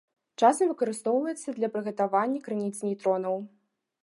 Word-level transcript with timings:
Часам 0.43 0.71
выкарыстоўваецца 0.71 1.55
для 1.59 1.71
прыгатавання 1.75 2.43
крыніц 2.49 2.73
нейтронаў. 2.89 3.35